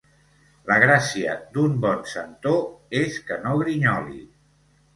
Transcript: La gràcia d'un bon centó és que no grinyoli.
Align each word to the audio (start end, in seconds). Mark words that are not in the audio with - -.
La 0.71 0.77
gràcia 0.83 1.35
d'un 1.57 1.75
bon 1.85 2.01
centó 2.15 2.55
és 3.03 3.23
que 3.31 3.41
no 3.47 3.55
grinyoli. 3.63 4.21